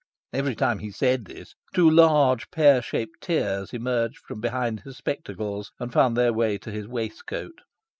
[0.33, 5.73] Every time he said this, two large, pear shaped tears emerged from behind his spectacles,
[5.79, 7.61] and found their way to his waistcoat.